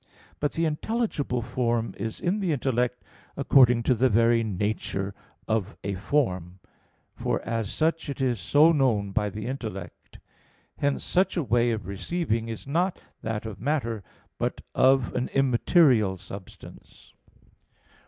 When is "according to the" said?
3.37-4.09